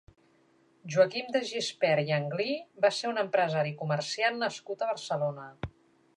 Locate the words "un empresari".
3.13-3.75